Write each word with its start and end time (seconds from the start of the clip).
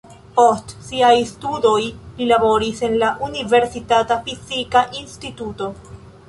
Post 0.37 0.71
siaj 0.85 1.11
studoj 1.31 1.81
li 2.21 2.27
laboris 2.31 2.81
en 2.87 2.97
la 3.03 3.11
universitata 3.27 4.19
fizika 4.31 4.85
instituto. 5.03 5.71